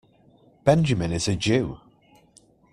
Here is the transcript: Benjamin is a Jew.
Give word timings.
Benjamin 0.65 1.11
is 1.11 1.27
a 1.27 1.35
Jew. 1.35 1.79